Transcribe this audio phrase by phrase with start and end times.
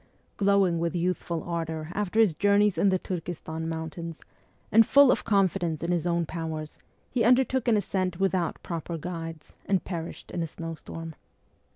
[0.35, 4.23] Glowing with youthful ardour after his journeys in the Turkestan mountains,
[4.71, 6.79] and full of confidence in his own powers,
[7.11, 11.13] he undertook an ascent without proper guides, and perished in a snow storm.